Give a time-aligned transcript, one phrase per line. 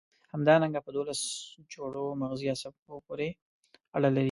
[0.33, 1.21] همدارنګه په دوولس
[1.73, 3.27] جوړو مغزي عصبو پورې
[3.97, 4.19] اړه لري.